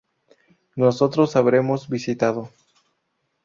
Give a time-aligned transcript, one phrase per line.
[0.77, 2.49] Nosotros habremos visitado